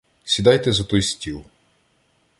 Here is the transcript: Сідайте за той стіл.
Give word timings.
Сідайте 0.23 0.73
за 0.73 0.83
той 0.83 1.01
стіл. 1.01 1.43